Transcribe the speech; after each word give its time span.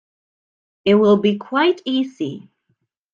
It 0.83 0.95
will 0.95 1.17
be 1.17 1.37
quite 1.37 1.79
easy. 1.85 2.49